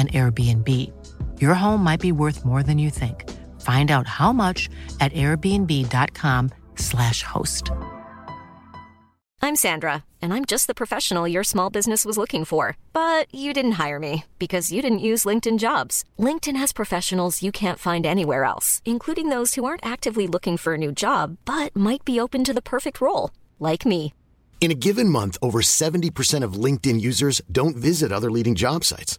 an 0.00 0.08
Airbnb. 0.08 0.66
Your 1.40 1.54
home 1.54 1.84
might 1.84 2.00
be 2.00 2.12
worth 2.12 2.44
more 2.44 2.62
than 2.62 2.78
you 2.78 2.88
think. 2.88 3.28
Find 3.60 3.90
out 3.90 4.06
how 4.06 4.32
much 4.32 4.70
at 5.00 5.12
airbnb.com/slash 5.12 7.22
host. 7.22 7.70
I'm 9.42 9.56
Sandra, 9.56 10.04
and 10.20 10.34
I'm 10.34 10.44
just 10.44 10.66
the 10.66 10.74
professional 10.74 11.26
your 11.26 11.44
small 11.44 11.70
business 11.70 12.04
was 12.04 12.18
looking 12.18 12.44
for. 12.44 12.76
But 12.92 13.34
you 13.34 13.54
didn't 13.54 13.80
hire 13.82 13.98
me 13.98 14.24
because 14.38 14.70
you 14.70 14.82
didn't 14.82 15.06
use 15.10 15.24
LinkedIn 15.24 15.58
jobs. 15.58 16.04
LinkedIn 16.18 16.56
has 16.56 16.72
professionals 16.72 17.42
you 17.42 17.50
can't 17.50 17.78
find 17.78 18.04
anywhere 18.04 18.44
else, 18.44 18.82
including 18.84 19.30
those 19.30 19.54
who 19.54 19.64
aren't 19.64 19.84
actively 19.84 20.26
looking 20.26 20.58
for 20.58 20.74
a 20.74 20.78
new 20.78 20.92
job, 20.92 21.38
but 21.46 21.74
might 21.74 22.04
be 22.04 22.20
open 22.20 22.44
to 22.44 22.52
the 22.52 22.62
perfect 22.62 23.00
role, 23.00 23.30
like 23.58 23.86
me. 23.86 24.12
In 24.60 24.70
a 24.70 24.74
given 24.74 25.08
month, 25.08 25.38
over 25.40 25.62
70% 25.62 26.44
of 26.44 26.64
LinkedIn 26.64 27.00
users 27.00 27.40
don't 27.50 27.76
visit 27.76 28.12
other 28.12 28.30
leading 28.30 28.54
job 28.54 28.84
sites. 28.84 29.18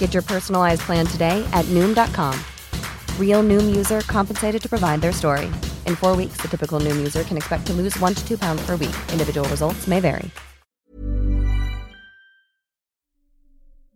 Get 0.00 0.14
your 0.14 0.24
personalized 0.24 0.80
plan 0.80 1.06
today 1.06 1.44
at 1.52 1.64
Noom.com. 1.66 2.34
Real 3.18 3.44
Noom 3.44 3.76
user 3.76 4.00
compensated 4.08 4.60
to 4.62 4.68
provide 4.68 5.00
their 5.00 5.12
story. 5.12 5.46
In 5.86 5.94
four 5.94 6.16
weeks, 6.16 6.40
the 6.40 6.48
typical 6.48 6.80
Noom 6.80 6.96
user 6.98 7.22
can 7.22 7.36
expect 7.36 7.66
to 7.66 7.72
lose 7.72 7.96
one 8.00 8.14
to 8.14 8.26
two 8.26 8.36
pounds 8.36 8.62
per 8.66 8.76
week. 8.76 8.96
Individual 9.12 9.48
results 9.48 9.86
may 9.86 10.00
vary. 10.00 10.30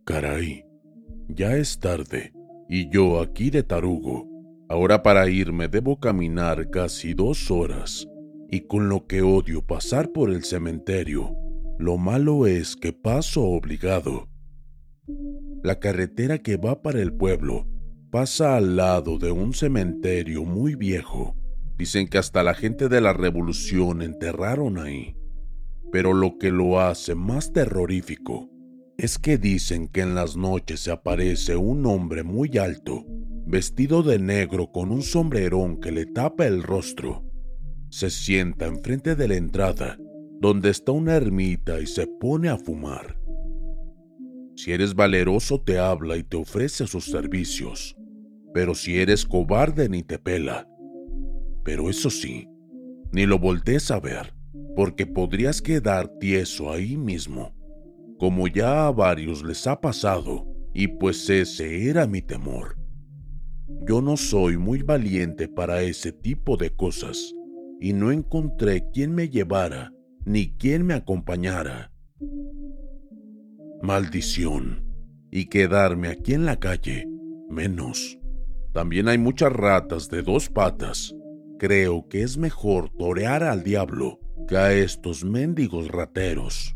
Caray, 0.05 0.63
ya 1.27 1.57
es 1.57 1.79
tarde 1.79 2.31
y 2.69 2.87
yo 2.91 3.19
aquí 3.19 3.49
de 3.49 3.63
tarugo. 3.63 4.27
Ahora 4.69 5.01
para 5.01 5.27
irme 5.27 5.67
debo 5.67 5.99
caminar 5.99 6.69
casi 6.69 7.15
dos 7.15 7.49
horas 7.49 8.07
y 8.51 8.67
con 8.67 8.87
lo 8.87 9.07
que 9.07 9.23
odio 9.23 9.65
pasar 9.65 10.11
por 10.11 10.29
el 10.29 10.43
cementerio, 10.43 11.35
lo 11.79 11.97
malo 11.97 12.45
es 12.45 12.75
que 12.75 12.93
paso 12.93 13.41
obligado. 13.41 14.27
La 15.65 15.79
carretera 15.79 16.37
que 16.37 16.57
va 16.57 16.83
para 16.83 17.01
el 17.01 17.11
pueblo 17.11 17.65
pasa 18.11 18.55
al 18.55 18.75
lado 18.75 19.17
de 19.17 19.31
un 19.31 19.51
cementerio 19.51 20.45
muy 20.45 20.75
viejo. 20.75 21.35
Dicen 21.75 22.07
que 22.07 22.19
hasta 22.19 22.43
la 22.43 22.53
gente 22.53 22.87
de 22.87 23.01
la 23.01 23.13
revolución 23.13 24.03
enterraron 24.03 24.77
ahí. 24.77 25.15
Pero 25.91 26.13
lo 26.13 26.37
que 26.37 26.51
lo 26.51 26.79
hace 26.79 27.15
más 27.15 27.51
terrorífico 27.51 28.47
es 28.99 29.17
que 29.17 29.39
dicen 29.39 29.87
que 29.87 30.01
en 30.01 30.13
las 30.13 30.37
noches 30.37 30.81
se 30.81 30.91
aparece 30.91 31.55
un 31.55 31.87
hombre 31.87 32.21
muy 32.21 32.59
alto, 32.59 33.03
vestido 33.47 34.03
de 34.03 34.19
negro 34.19 34.71
con 34.71 34.91
un 34.91 35.01
sombrerón 35.01 35.79
que 35.79 35.91
le 35.91 36.05
tapa 36.05 36.45
el 36.45 36.61
rostro. 36.61 37.23
Se 37.89 38.11
sienta 38.11 38.67
enfrente 38.67 39.15
de 39.15 39.27
la 39.27 39.35
entrada, 39.35 39.97
donde 40.39 40.69
está 40.69 40.91
una 40.91 41.15
ermita 41.15 41.81
y 41.81 41.87
se 41.87 42.05
pone 42.05 42.49
a 42.49 42.57
fumar. 42.59 43.24
Si 44.55 44.71
eres 44.71 44.95
valeroso 44.95 45.61
te 45.61 45.77
habla 45.77 46.17
y 46.17 46.23
te 46.23 46.37
ofrece 46.37 46.87
sus 46.87 47.05
servicios, 47.05 47.95
pero 48.53 48.73
si 48.73 48.97
eres 48.97 49.25
cobarde 49.25 49.89
ni 49.89 50.01
te 50.01 50.17
pela. 50.17 50.67
Pero 51.63 51.89
eso 51.89 52.09
sí, 52.09 52.47
ni 53.11 53.25
lo 53.25 53.37
voltees 53.37 53.91
a 53.91 53.99
ver, 53.99 54.33
porque 54.75 55.05
podrías 55.05 55.61
quedar 55.61 56.07
tieso 56.19 56.71
ahí 56.71 56.95
mismo, 56.95 57.53
como 58.17 58.47
ya 58.47 58.87
a 58.87 58.91
varios 58.91 59.43
les 59.43 59.67
ha 59.67 59.81
pasado, 59.81 60.47
y 60.73 60.87
pues 60.87 61.29
ese 61.29 61.89
era 61.89 62.07
mi 62.07 62.21
temor. 62.21 62.77
Yo 63.87 64.01
no 64.01 64.15
soy 64.15 64.57
muy 64.57 64.83
valiente 64.83 65.47
para 65.47 65.81
ese 65.81 66.11
tipo 66.11 66.55
de 66.55 66.69
cosas, 66.69 67.33
y 67.81 67.93
no 67.93 68.11
encontré 68.11 68.89
quien 68.91 69.13
me 69.13 69.29
llevara 69.29 69.91
ni 70.25 70.55
quien 70.55 70.85
me 70.85 70.93
acompañara. 70.93 71.91
Maldición. 73.85 74.83
Y 75.29 75.45
quedarme 75.45 76.07
aquí 76.07 76.33
en 76.33 76.45
la 76.45 76.59
calle, 76.59 77.07
menos. 77.51 78.17
También 78.73 79.07
hay 79.07 79.19
muchas 79.19 79.53
ratas 79.53 80.09
de 80.09 80.23
dos 80.23 80.49
patas. 80.49 81.15
Creo 81.59 82.07
que 82.09 82.23
es 82.23 82.37
mejor 82.39 82.89
torear 82.97 83.43
al 83.43 83.63
diablo 83.63 84.19
que 84.47 84.57
a 84.57 84.73
estos 84.73 85.23
mendigos 85.23 85.89
rateros. 85.89 86.75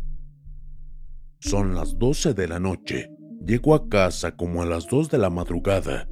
Son 1.39 1.73
las 1.73 1.97
doce 1.97 2.35
de 2.35 2.47
la 2.47 2.59
noche. 2.59 3.09
Llego 3.43 3.73
a 3.73 3.89
casa 3.89 4.35
como 4.35 4.61
a 4.61 4.67
las 4.67 4.87
dos 4.87 5.09
de 5.09 5.17
la 5.17 5.31
madrugada. 5.31 6.07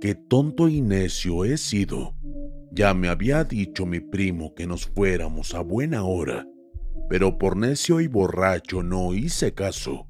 Qué 0.00 0.14
tonto 0.14 0.68
y 0.68 0.80
necio 0.80 1.44
he 1.44 1.58
sido. 1.58 2.14
Ya 2.72 2.94
me 2.94 3.08
había 3.08 3.44
dicho 3.44 3.84
mi 3.84 4.00
primo 4.00 4.54
que 4.54 4.66
nos 4.66 4.86
fuéramos 4.86 5.54
a 5.54 5.60
buena 5.60 6.04
hora, 6.04 6.46
pero 7.10 7.36
por 7.36 7.58
necio 7.58 8.00
y 8.00 8.06
borracho 8.06 8.82
no 8.82 9.12
hice 9.12 9.52
caso. 9.52 10.09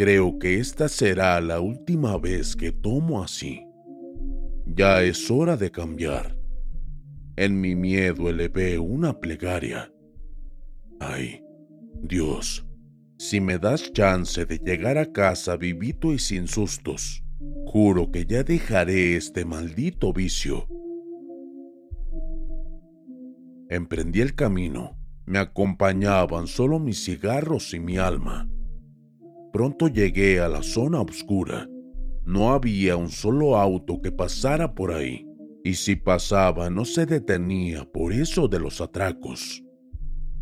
Creo 0.00 0.38
que 0.38 0.58
esta 0.58 0.88
será 0.88 1.38
la 1.42 1.60
última 1.60 2.16
vez 2.16 2.56
que 2.56 2.72
tomo 2.72 3.22
así. 3.22 3.66
Ya 4.64 5.02
es 5.02 5.30
hora 5.30 5.58
de 5.58 5.70
cambiar. 5.70 6.38
En 7.36 7.60
mi 7.60 7.74
miedo 7.74 8.30
elevé 8.30 8.78
una 8.78 9.20
plegaria. 9.20 9.92
Ay, 11.00 11.44
Dios, 12.02 12.66
si 13.18 13.42
me 13.42 13.58
das 13.58 13.92
chance 13.92 14.46
de 14.46 14.56
llegar 14.56 14.96
a 14.96 15.12
casa 15.12 15.58
vivito 15.58 16.14
y 16.14 16.18
sin 16.18 16.48
sustos, 16.48 17.22
juro 17.66 18.10
que 18.10 18.24
ya 18.24 18.42
dejaré 18.42 19.16
este 19.16 19.44
maldito 19.44 20.14
vicio. 20.14 20.66
Emprendí 23.68 24.22
el 24.22 24.34
camino. 24.34 24.96
Me 25.26 25.38
acompañaban 25.38 26.46
solo 26.46 26.78
mis 26.78 27.04
cigarros 27.04 27.74
y 27.74 27.80
mi 27.80 27.98
alma. 27.98 28.48
Pronto 29.52 29.88
llegué 29.88 30.40
a 30.40 30.48
la 30.48 30.62
zona 30.62 31.00
oscura. 31.00 31.68
No 32.24 32.52
había 32.52 32.96
un 32.96 33.10
solo 33.10 33.56
auto 33.56 34.00
que 34.00 34.12
pasara 34.12 34.74
por 34.74 34.92
ahí, 34.92 35.26
y 35.64 35.74
si 35.74 35.96
pasaba 35.96 36.70
no 36.70 36.84
se 36.84 37.06
detenía 37.06 37.84
por 37.84 38.12
eso 38.12 38.48
de 38.48 38.60
los 38.60 38.80
atracos. 38.80 39.62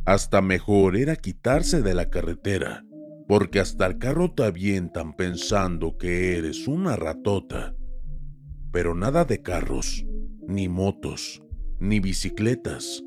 Hasta 0.04 0.40
mejor 0.40 0.96
era 0.96 1.16
quitarse 1.16 1.82
de 1.82 1.94
la 1.94 2.10
carretera, 2.10 2.84
porque 3.26 3.60
hasta 3.60 3.86
el 3.86 3.98
carro 3.98 4.32
te 4.32 4.44
avientan 4.44 5.14
pensando 5.14 5.96
que 5.98 6.36
eres 6.36 6.66
una 6.66 6.96
ratota. 6.96 7.74
Pero 8.72 8.94
nada 8.94 9.24
de 9.24 9.42
carros, 9.42 10.04
ni 10.46 10.68
motos, 10.68 11.42
ni 11.78 12.00
bicicletas 12.00 13.02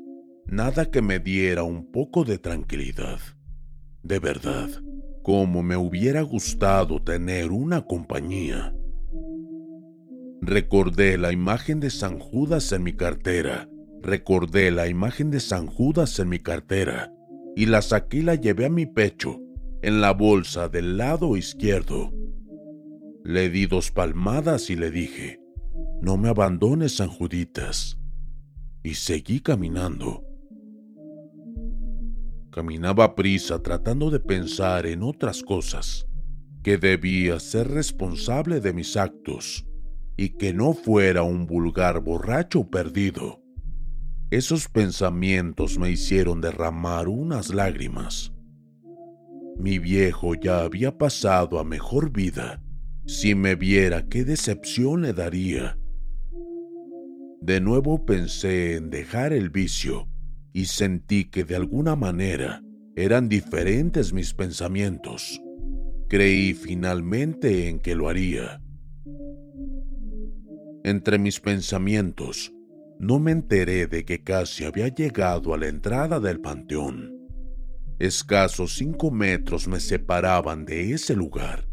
nada 0.46 0.90
que 0.90 1.02
me 1.02 1.18
diera 1.18 1.62
un 1.62 1.90
poco 1.90 2.24
de 2.24 2.38
tranquilidad. 2.38 3.18
De 4.02 4.18
verdad, 4.18 4.68
como 5.22 5.62
me 5.62 5.76
hubiera 5.76 6.22
gustado 6.22 7.00
tener 7.00 7.50
una 7.50 7.82
compañía. 7.86 8.74
Recordé 10.40 11.18
la 11.18 11.32
imagen 11.32 11.78
de 11.78 11.90
San 11.90 12.18
Judas 12.18 12.72
en 12.72 12.82
mi 12.82 12.94
cartera. 12.94 13.68
Recordé 14.02 14.72
la 14.72 14.88
imagen 14.88 15.30
de 15.30 15.38
San 15.38 15.68
Judas 15.68 16.18
en 16.18 16.28
mi 16.28 16.40
cartera 16.40 17.12
y 17.54 17.66
la 17.66 17.82
saqué 17.82 18.18
y 18.18 18.22
la 18.22 18.34
llevé 18.34 18.66
a 18.66 18.70
mi 18.70 18.86
pecho, 18.86 19.40
en 19.82 20.00
la 20.00 20.12
bolsa 20.12 20.68
del 20.68 20.96
lado 20.96 21.36
izquierdo. 21.36 22.12
Le 23.24 23.50
di 23.50 23.66
dos 23.66 23.92
palmadas 23.92 24.70
y 24.70 24.76
le 24.76 24.90
dije, 24.90 25.40
no 26.00 26.16
me 26.16 26.28
abandones, 26.28 26.96
San 26.96 27.08
Juditas. 27.08 27.98
Y 28.82 28.94
seguí 28.94 29.40
caminando. 29.40 30.24
Caminaba 32.52 33.04
a 33.04 33.14
prisa 33.14 33.62
tratando 33.62 34.10
de 34.10 34.20
pensar 34.20 34.84
en 34.84 35.02
otras 35.02 35.42
cosas, 35.42 36.06
que 36.62 36.76
debía 36.76 37.40
ser 37.40 37.68
responsable 37.68 38.60
de 38.60 38.74
mis 38.74 38.98
actos, 38.98 39.66
y 40.18 40.36
que 40.36 40.52
no 40.52 40.74
fuera 40.74 41.22
un 41.22 41.46
vulgar 41.46 42.00
borracho 42.00 42.68
perdido. 42.68 43.40
Esos 44.30 44.68
pensamientos 44.68 45.78
me 45.78 45.90
hicieron 45.90 46.42
derramar 46.42 47.08
unas 47.08 47.54
lágrimas. 47.54 48.34
Mi 49.56 49.78
viejo 49.78 50.34
ya 50.34 50.60
había 50.60 50.98
pasado 50.98 51.58
a 51.58 51.64
mejor 51.64 52.12
vida. 52.12 52.62
Si 53.06 53.34
me 53.34 53.54
viera, 53.54 54.06
qué 54.08 54.26
decepción 54.26 55.00
le 55.00 55.14
daría. 55.14 55.78
De 57.40 57.62
nuevo 57.62 58.04
pensé 58.04 58.76
en 58.76 58.90
dejar 58.90 59.32
el 59.32 59.48
vicio 59.48 60.11
y 60.52 60.66
sentí 60.66 61.26
que 61.26 61.44
de 61.44 61.56
alguna 61.56 61.96
manera 61.96 62.62
eran 62.96 63.28
diferentes 63.28 64.12
mis 64.12 64.34
pensamientos. 64.34 65.40
Creí 66.08 66.54
finalmente 66.54 67.68
en 67.68 67.80
que 67.80 67.94
lo 67.94 68.08
haría. 68.08 68.60
Entre 70.84 71.18
mis 71.18 71.40
pensamientos, 71.40 72.52
no 72.98 73.18
me 73.18 73.32
enteré 73.32 73.86
de 73.86 74.04
que 74.04 74.22
casi 74.22 74.64
había 74.64 74.88
llegado 74.88 75.54
a 75.54 75.58
la 75.58 75.68
entrada 75.68 76.20
del 76.20 76.40
panteón. 76.40 77.16
Escasos 77.98 78.74
cinco 78.76 79.10
metros 79.10 79.68
me 79.68 79.80
separaban 79.80 80.64
de 80.64 80.92
ese 80.92 81.14
lugar. 81.14 81.68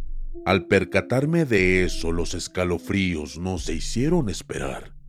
Al 0.46 0.68
percatarme 0.68 1.46
de 1.46 1.84
eso, 1.84 2.12
los 2.12 2.34
escalofríos 2.34 3.38
no 3.38 3.58
se 3.58 3.74
hicieron 3.74 4.30
esperar 4.30 5.00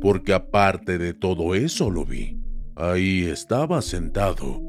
porque 0.00 0.32
aparte 0.32 0.98
de 0.98 1.14
todo 1.14 1.54
eso 1.54 1.90
lo 1.90 2.04
vi. 2.04 2.38
Ahí 2.80 3.26
estaba 3.26 3.82
sentado. 3.82 4.62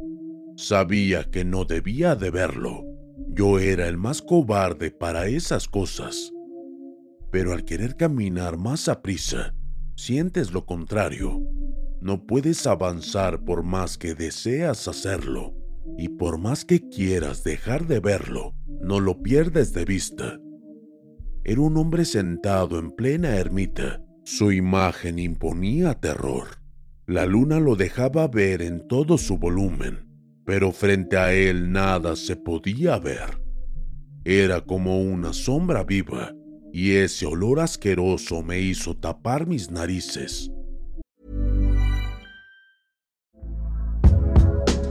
Sabía 0.58 1.24
que 1.32 1.46
no 1.46 1.64
debía 1.64 2.14
de 2.14 2.30
verlo. 2.30 2.84
Yo 3.30 3.58
era 3.58 3.88
el 3.88 3.96
más 3.96 4.22
cobarde 4.22 4.92
para 4.92 5.28
esas 5.28 5.70
cosas. 5.70 6.34
Pero 7.32 7.54
al 7.54 7.64
querer 7.64 7.96
caminar 7.96 8.58
más 8.58 8.90
a 8.90 9.02
prisa, 9.02 9.56
sientes 9.96 10.52
lo 10.52 10.66
contrario. 10.66 11.42
No 12.02 12.26
puedes 12.26 12.68
avanzar 12.68 13.46
por 13.46 13.64
más 13.64 13.98
que 13.98 14.14
deseas 14.14 14.90
hacerlo, 14.90 15.56
y 15.98 16.10
por 16.10 16.38
más 16.38 16.66
que 16.66 16.90
quieras 16.90 17.46
dejar 17.46 17.88
de 17.88 18.02
verlo, 18.02 18.56
no 18.82 19.00
lo 19.00 19.22
pierdes 19.22 19.72
de 19.72 19.86
vista. 19.86 20.38
Era 21.46 21.62
un 21.62 21.78
hombre 21.78 22.04
sentado 22.04 22.78
en 22.78 22.92
plena 22.92 23.38
ermita, 23.38 24.04
su 24.26 24.52
imagen 24.52 25.18
imponía 25.18 25.94
terror. 25.94 26.61
La 27.08 27.26
luna 27.26 27.60
lo 27.60 27.76
dejaba 27.76 28.28
ver 28.28 28.62
en 28.62 28.88
todo 28.88 29.18
su 29.18 29.38
volumen, 29.38 30.08
pero 30.46 30.72
frente 30.72 31.18
a 31.18 31.34
él 31.34 31.72
nada 31.72 32.16
se 32.16 32.36
podía 32.36 33.00
ver. 33.00 33.42
Era 34.24 34.62
como 34.62 35.02
una 35.02 35.34
sombra 35.34 35.84
viva, 35.84 36.34
y 36.72 36.92
ese 36.92 37.26
olor 37.26 37.60
asqueroso 37.60 38.44
me 38.44 38.60
hizo 38.60 38.96
tapar 38.96 39.48
mis 39.48 39.72
narices. 39.72 40.52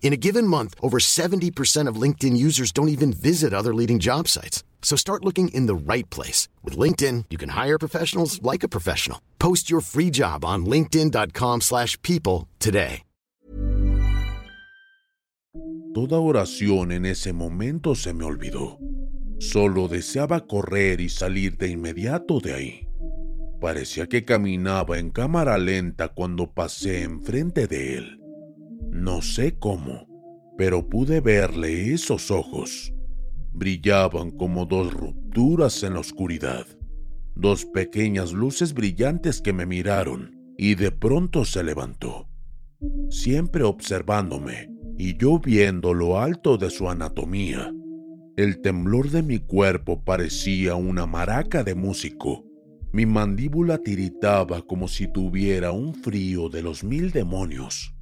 In 0.00 0.12
a 0.12 0.16
given 0.16 0.46
month, 0.46 0.74
over 0.80 0.98
70% 0.98 1.88
of 1.88 2.00
LinkedIn 2.00 2.36
users 2.36 2.70
don't 2.70 2.88
even 2.88 3.12
visit 3.12 3.52
other 3.52 3.74
leading 3.74 3.98
job 3.98 4.28
sites. 4.28 4.62
So 4.80 4.94
start 4.96 5.24
looking 5.24 5.48
in 5.48 5.66
the 5.66 5.74
right 5.74 6.08
place. 6.10 6.48
With 6.62 6.78
LinkedIn, 6.78 7.24
you 7.28 7.36
can 7.36 7.50
hire 7.50 7.76
professionals 7.76 8.40
like 8.40 8.62
a 8.62 8.68
professional. 8.68 9.20
Post 9.40 9.68
your 9.68 9.80
free 9.80 10.10
job 10.10 10.44
on 10.44 10.64
linkedin.com 10.64 11.60
slash 11.60 12.00
people 12.02 12.46
today. 12.60 13.02
Toda 15.96 16.18
oración 16.18 16.92
en 16.92 17.06
ese 17.06 17.32
momento 17.32 17.94
se 17.94 18.12
me 18.12 18.24
olvidó. 18.26 18.78
Solo 19.38 19.88
deseaba 19.88 20.46
correr 20.46 21.00
y 21.00 21.08
salir 21.08 21.56
de 21.56 21.68
inmediato 21.68 22.38
de 22.38 22.52
ahí. 22.52 22.88
Parecía 23.62 24.06
que 24.06 24.26
caminaba 24.26 24.98
en 24.98 25.08
cámara 25.08 25.56
lenta 25.56 26.08
cuando 26.08 26.52
pasé 26.52 27.02
enfrente 27.02 27.66
de 27.66 27.96
él. 27.96 28.25
No 28.96 29.20
sé 29.20 29.58
cómo, 29.58 30.06
pero 30.56 30.88
pude 30.88 31.20
verle 31.20 31.92
esos 31.92 32.30
ojos. 32.30 32.94
Brillaban 33.52 34.30
como 34.30 34.64
dos 34.64 34.90
rupturas 34.90 35.82
en 35.82 35.94
la 35.94 36.00
oscuridad, 36.00 36.66
dos 37.34 37.66
pequeñas 37.66 38.32
luces 38.32 38.72
brillantes 38.72 39.42
que 39.42 39.52
me 39.52 39.66
miraron 39.66 40.34
y 40.56 40.76
de 40.76 40.92
pronto 40.92 41.44
se 41.44 41.62
levantó, 41.62 42.26
siempre 43.10 43.64
observándome 43.64 44.70
y 44.96 45.18
yo 45.18 45.38
viendo 45.40 45.92
lo 45.92 46.18
alto 46.18 46.56
de 46.56 46.70
su 46.70 46.88
anatomía. 46.88 47.70
El 48.38 48.62
temblor 48.62 49.10
de 49.10 49.22
mi 49.22 49.40
cuerpo 49.40 50.04
parecía 50.04 50.74
una 50.74 51.04
maraca 51.04 51.62
de 51.62 51.74
músico. 51.74 52.46
Mi 52.92 53.04
mandíbula 53.04 53.76
tiritaba 53.76 54.62
como 54.62 54.88
si 54.88 55.06
tuviera 55.06 55.70
un 55.72 55.94
frío 55.94 56.48
de 56.48 56.62
los 56.62 56.82
mil 56.82 57.12
demonios 57.12 57.95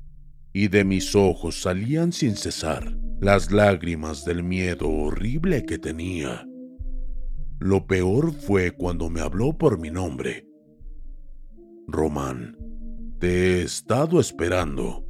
y 0.56 0.68
de 0.68 0.84
mis 0.84 1.16
ojos 1.16 1.60
salían 1.60 2.12
sin 2.12 2.36
cesar 2.36 2.96
las 3.20 3.50
lágrimas 3.50 4.24
del 4.24 4.44
miedo 4.44 4.88
horrible 4.88 5.66
que 5.66 5.78
tenía. 5.78 6.46
Lo 7.58 7.86
peor 7.86 8.32
fue 8.32 8.70
cuando 8.70 9.10
me 9.10 9.20
habló 9.20 9.58
por 9.58 9.80
mi 9.80 9.90
nombre. 9.90 10.46
Román, 11.88 12.56
te 13.18 13.28
he 13.28 13.62
estado 13.62 14.20
esperando. 14.20 15.04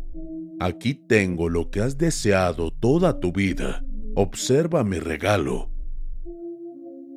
Aquí 0.60 0.94
tengo 0.94 1.50
lo 1.50 1.70
que 1.70 1.80
has 1.80 1.98
deseado 1.98 2.70
toda 2.70 3.20
tu 3.20 3.30
vida. 3.30 3.84
Observa 4.14 4.82
mi 4.82 4.98
regalo. 4.98 5.70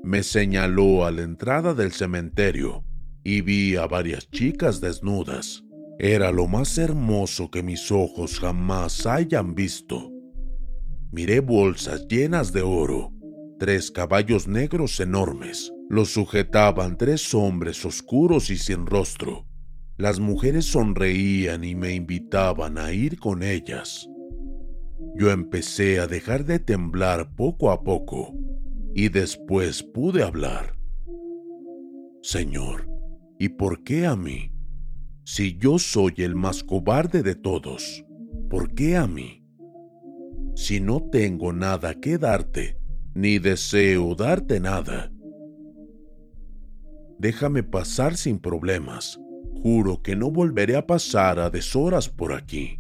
Me 0.04 0.22
señaló 0.24 1.06
a 1.06 1.12
la 1.12 1.22
entrada 1.22 1.74
del 1.74 1.94
cementerio 1.94 2.84
y 3.24 3.40
vi 3.42 3.78
a 3.78 3.88
varias 3.88 4.30
chicas 4.32 4.82
desnudas 4.82 5.64
era 6.00 6.32
lo 6.32 6.48
más 6.48 6.78
hermoso 6.78 7.50
que 7.50 7.64
mis 7.64 7.92
ojos 7.92 8.40
jamás 8.40 9.06
hayan 9.06 9.56
visto. 9.56 10.12
Miré 11.12 11.40
bolsas 11.40 12.08
llenas 12.08 12.54
de 12.54 12.62
oro, 12.62 13.12
tres 13.58 13.90
caballos 13.90 14.48
negros 14.48 15.00
enormes. 15.00 15.72
Los 15.90 16.10
sujetaban 16.10 16.98
tres 16.98 17.34
hombres 17.34 17.84
oscuros 17.86 18.50
y 18.50 18.58
sin 18.58 18.86
rostro. 18.86 19.48
Las 19.98 20.20
mujeres 20.20 20.66
sonreían 20.66 21.64
y 21.64 21.74
me 21.74 21.96
invitaban 21.96 22.78
a 22.78 22.92
ir 22.94 23.18
con 23.18 23.42
ellas. 23.42 24.08
Yo 25.16 25.32
empecé 25.32 26.00
a 26.00 26.06
dejar 26.06 26.46
de 26.46 26.60
temblar 26.60 27.34
poco 27.36 27.72
a 27.72 27.84
poco 27.84 28.36
y 28.94 29.10
después 29.10 29.82
pude 29.82 30.22
hablar. 30.22 30.78
Señor, 32.22 32.88
¿y 33.40 33.50
por 33.50 33.84
qué 33.84 34.06
a 34.06 34.16
mí? 34.16 34.52
Si 35.30 35.58
yo 35.58 35.78
soy 35.78 36.14
el 36.20 36.36
más 36.36 36.64
cobarde 36.64 37.22
de 37.22 37.36
todos, 37.36 38.06
¿por 38.50 38.74
qué 38.74 38.96
a 38.96 39.08
mí? 39.08 39.44
Si 40.56 40.80
no 40.80 41.04
tengo 41.12 41.52
nada 41.52 41.96
que 41.96 42.18
darte, 42.18 42.80
ni 43.14 43.38
deseo 43.38 44.16
darte 44.16 44.62
nada. 44.62 45.12
Déjame 47.20 47.62
pasar 47.62 48.16
sin 48.16 48.40
problemas. 48.40 49.20
Juro 49.62 50.02
que 50.02 50.16
no 50.16 50.32
volveré 50.32 50.78
a 50.78 50.88
pasar 50.88 51.40
a 51.40 51.50
deshoras 51.50 52.08
por 52.08 52.32
aquí. 52.32 52.80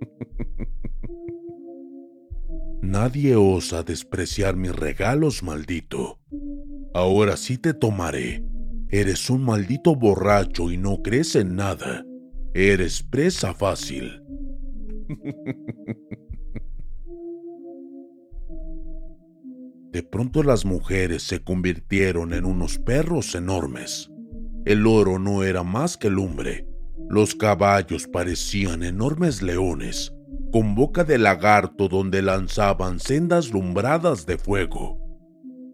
Nadie 2.82 3.34
osa 3.34 3.82
despreciar 3.82 4.54
mis 4.54 4.76
regalos, 4.76 5.42
maldito. 5.42 6.20
Ahora 6.94 7.36
sí 7.36 7.58
te 7.58 7.74
tomaré 7.74 8.44
Eres 8.94 9.28
un 9.28 9.42
maldito 9.42 9.96
borracho 9.96 10.70
y 10.70 10.76
no 10.76 11.02
crees 11.02 11.34
en 11.34 11.56
nada. 11.56 12.06
Eres 12.54 13.02
presa 13.02 13.52
fácil. 13.52 14.22
De 19.90 20.04
pronto 20.04 20.44
las 20.44 20.64
mujeres 20.64 21.24
se 21.24 21.42
convirtieron 21.42 22.32
en 22.34 22.44
unos 22.44 22.78
perros 22.78 23.34
enormes. 23.34 24.12
El 24.64 24.86
oro 24.86 25.18
no 25.18 25.42
era 25.42 25.64
más 25.64 25.96
que 25.96 26.08
lumbre. 26.08 26.68
Los 27.10 27.34
caballos 27.34 28.06
parecían 28.06 28.84
enormes 28.84 29.42
leones, 29.42 30.14
con 30.52 30.76
boca 30.76 31.02
de 31.02 31.18
lagarto 31.18 31.88
donde 31.88 32.22
lanzaban 32.22 33.00
sendas 33.00 33.50
lumbradas 33.50 34.24
de 34.24 34.38
fuego. 34.38 35.03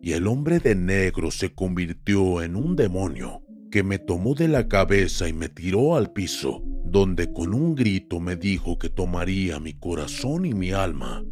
Y 0.02 0.12
el 0.12 0.26
hombre 0.26 0.61
de 0.61 0.75
negro 0.75 1.30
se 1.30 1.54
convirtió 1.54 2.42
en 2.42 2.57
un 2.57 2.76
demonio 2.76 3.42
que 3.71 3.83
me 3.83 3.99
tomó 3.99 4.35
de 4.35 4.49
la 4.49 4.69
cabeza 4.69 5.28
y 5.28 5.33
me 5.33 5.49
tiró 5.49 5.95
al 5.95 6.12
piso, 6.12 6.62
donde 6.85 7.33
con 7.33 7.54
un 7.54 7.75
grito 7.75 8.19
me 8.19 8.37
dijo 8.37 8.78
que 8.78 8.88
tomaría 8.88 9.61
mi 9.61 9.75
corazón 9.75 10.45
y 10.45 10.54
mi 10.54 10.73
alma. 10.73 11.25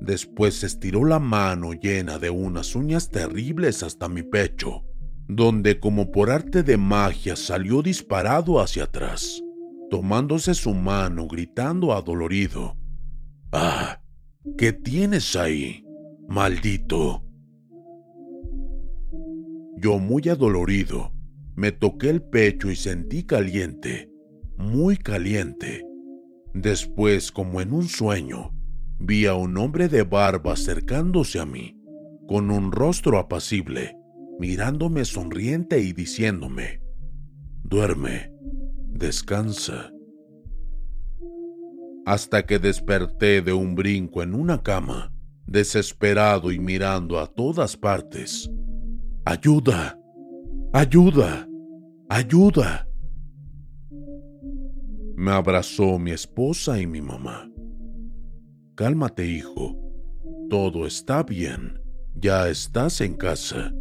Después 0.00 0.64
estiró 0.64 1.04
la 1.04 1.20
mano 1.20 1.74
llena 1.74 2.18
de 2.18 2.28
unas 2.30 2.74
uñas 2.74 3.10
terribles 3.10 3.84
hasta 3.84 4.08
mi 4.08 4.24
pecho, 4.24 4.82
donde 5.28 5.78
como 5.78 6.10
por 6.10 6.30
arte 6.30 6.64
de 6.64 6.76
magia 6.76 7.36
salió 7.36 7.82
disparado 7.82 8.60
hacia 8.60 8.84
atrás, 8.84 9.40
tomándose 9.90 10.54
su 10.54 10.74
mano 10.74 11.28
gritando 11.28 11.92
adolorido. 11.92 12.76
¡Ah! 13.52 14.00
¿Qué 14.58 14.72
tienes 14.72 15.36
ahí? 15.36 15.84
Maldito. 16.28 17.22
Yo 19.76 19.98
muy 19.98 20.28
adolorido, 20.28 21.12
me 21.56 21.72
toqué 21.72 22.10
el 22.10 22.22
pecho 22.22 22.70
y 22.70 22.76
sentí 22.76 23.24
caliente, 23.24 24.10
muy 24.56 24.96
caliente. 24.96 25.84
Después, 26.54 27.32
como 27.32 27.60
en 27.60 27.72
un 27.72 27.88
sueño, 27.88 28.52
vi 28.98 29.26
a 29.26 29.34
un 29.34 29.58
hombre 29.58 29.88
de 29.88 30.04
barba 30.04 30.52
acercándose 30.52 31.40
a 31.40 31.44
mí, 31.44 31.76
con 32.28 32.50
un 32.50 32.72
rostro 32.72 33.18
apacible, 33.18 33.96
mirándome 34.38 35.04
sonriente 35.04 35.80
y 35.80 35.92
diciéndome, 35.92 36.80
duerme, 37.64 38.32
descansa. 38.88 39.92
Hasta 42.06 42.46
que 42.46 42.58
desperté 42.58 43.42
de 43.42 43.52
un 43.52 43.74
brinco 43.74 44.22
en 44.22 44.34
una 44.34 44.62
cama, 44.62 45.11
desesperado 45.52 46.50
y 46.50 46.58
mirando 46.58 47.18
a 47.18 47.26
todas 47.26 47.76
partes. 47.76 48.50
¡Ayuda! 49.24 49.98
¡Ayuda! 50.72 51.46
¡Ayuda! 52.08 52.88
Me 55.14 55.30
abrazó 55.30 55.98
mi 55.98 56.10
esposa 56.10 56.80
y 56.80 56.86
mi 56.86 57.02
mamá. 57.02 57.48
Cálmate, 58.74 59.26
hijo. 59.26 59.78
Todo 60.48 60.86
está 60.86 61.22
bien. 61.22 61.78
Ya 62.16 62.48
estás 62.48 63.00
en 63.02 63.14
casa. 63.14 63.72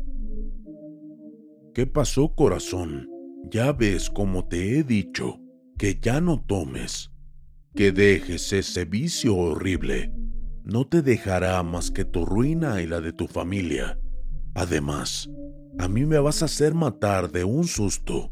¿Qué 1.74 1.88
pasó, 1.88 2.36
corazón? 2.36 3.10
Ya 3.50 3.72
ves 3.72 4.10
como 4.10 4.48
te 4.48 4.78
he 4.78 4.84
dicho, 4.84 5.40
que 5.78 5.98
ya 6.00 6.22
no 6.22 6.44
tomes, 6.46 7.12
que 7.76 7.92
dejes 7.92 8.52
ese 8.54 8.86
vicio 8.86 9.36
horrible. 9.36 10.14
No 10.64 10.86
te 10.86 11.02
dejará 11.02 11.62
más 11.64 11.90
que 11.90 12.06
tu 12.06 12.26
ruina 12.26 12.82
y 12.82 12.88
la 12.88 13.02
de 13.02 13.14
tu 13.14 13.28
familia. 13.28 14.00
Además, 14.54 15.30
a 15.80 15.88
mí 15.88 16.06
me 16.06 16.20
vas 16.20 16.42
a 16.42 16.46
hacer 16.46 16.74
matar 16.74 17.32
de 17.32 17.44
un 17.44 17.66
susto. 17.66 18.32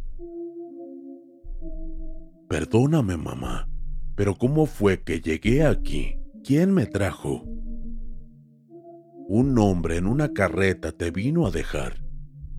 Perdóname, 2.48 3.17
mamá, 3.17 3.69
pero 4.15 4.36
¿cómo 4.36 4.65
fue 4.65 5.01
que 5.01 5.21
llegué 5.21 5.65
aquí? 5.65 6.17
¿Quién 6.43 6.71
me 6.74 6.86
trajo? 6.86 7.43
Un 9.27 9.57
hombre 9.57 9.98
en 9.98 10.07
una 10.07 10.33
carreta 10.33 10.91
te 10.91 11.12
vino 11.12 11.48
a 11.48 11.51
dejar. 11.51 12.03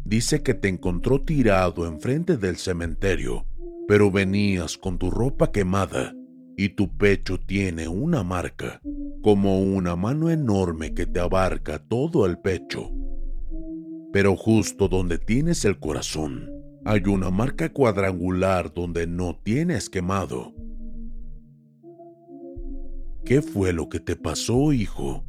Dice 0.05 0.43
que 0.43 0.55
te 0.55 0.69
encontró 0.69 1.23
tirado 1.23 1.87
enfrente 1.87 2.37
del 2.37 2.57
cementerio, 2.57 3.47
pero 3.87 4.11
venías 4.11 4.79
con 4.79 4.99
tu 4.99 5.11
ropa 5.11 5.53
quemada 5.53 6.15
y 6.61 6.69
tu 6.69 6.95
pecho 6.95 7.41
tiene 7.41 7.89
una 7.89 8.23
marca, 8.23 8.83
como 9.23 9.63
una 9.63 9.97
mano 9.97 10.29
enorme 10.29 10.93
que 10.93 11.07
te 11.07 11.19
abarca 11.19 11.79
todo 11.79 12.27
el 12.27 12.39
pecho. 12.39 12.91
Pero 14.13 14.37
justo 14.37 14.87
donde 14.87 15.17
tienes 15.17 15.65
el 15.65 15.79
corazón, 15.79 16.51
hay 16.85 17.01
una 17.07 17.31
marca 17.31 17.73
cuadrangular 17.73 18.75
donde 18.75 19.07
no 19.07 19.41
tienes 19.43 19.89
quemado. 19.89 20.53
¿Qué 23.25 23.41
fue 23.41 23.73
lo 23.73 23.89
que 23.89 24.01
te 24.01 24.15
pasó, 24.15 24.75
hijo? 24.75 25.25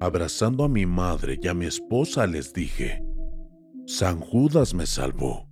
Abrazando 0.00 0.64
a 0.64 0.70
mi 0.70 0.86
madre 0.86 1.38
y 1.42 1.48
a 1.48 1.52
mi 1.52 1.66
esposa 1.66 2.26
les 2.26 2.54
dije, 2.54 3.04
San 3.84 4.20
Judas 4.20 4.72
me 4.72 4.86
salvó. 4.86 5.50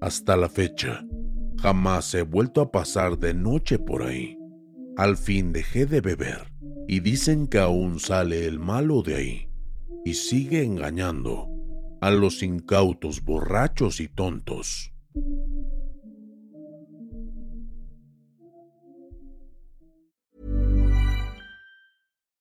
Hasta 0.00 0.36
la 0.36 0.48
fecha, 0.48 1.04
jamás 1.60 2.14
he 2.14 2.22
vuelto 2.22 2.60
a 2.60 2.70
pasar 2.70 3.18
de 3.18 3.32
noche 3.32 3.78
por 3.78 4.02
ahí. 4.02 4.38
Al 4.96 5.16
fin 5.16 5.52
dejé 5.52 5.86
de 5.86 6.00
beber 6.00 6.52
y 6.86 7.00
dicen 7.00 7.46
que 7.46 7.58
aún 7.58 7.98
sale 7.98 8.46
el 8.46 8.58
malo 8.58 9.02
de 9.02 9.14
ahí 9.14 9.50
y 10.04 10.14
sigue 10.14 10.62
engañando 10.62 11.48
a 12.00 12.10
los 12.10 12.42
incautos 12.42 13.22
borrachos 13.22 14.00
y 14.00 14.08
tontos. 14.08 14.92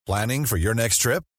Planning 0.05 0.45
for 0.45 0.59
your 0.59 0.75
next 0.75 1.01
trip? 1.01 1.23